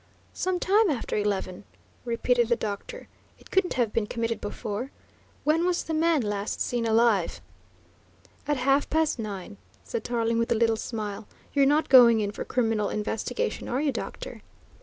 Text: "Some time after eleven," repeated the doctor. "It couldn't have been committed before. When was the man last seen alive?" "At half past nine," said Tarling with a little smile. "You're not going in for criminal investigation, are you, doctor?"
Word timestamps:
"Some 0.33 0.59
time 0.59 0.89
after 0.89 1.15
eleven," 1.15 1.63
repeated 2.05 2.47
the 2.49 2.55
doctor. 2.55 3.07
"It 3.37 3.51
couldn't 3.51 3.75
have 3.75 3.93
been 3.93 4.07
committed 4.07 4.41
before. 4.41 4.89
When 5.43 5.63
was 5.63 5.83
the 5.83 5.93
man 5.93 6.23
last 6.23 6.59
seen 6.59 6.87
alive?" 6.87 7.39
"At 8.47 8.57
half 8.57 8.89
past 8.89 9.19
nine," 9.19 9.57
said 9.83 10.03
Tarling 10.03 10.39
with 10.39 10.51
a 10.51 10.55
little 10.57 10.75
smile. 10.75 11.27
"You're 11.53 11.67
not 11.67 11.87
going 11.87 12.19
in 12.19 12.31
for 12.31 12.43
criminal 12.43 12.89
investigation, 12.89 13.67
are 13.69 13.79
you, 13.79 13.91
doctor?" 13.91 14.41